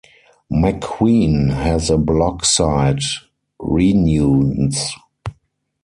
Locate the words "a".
1.91-1.97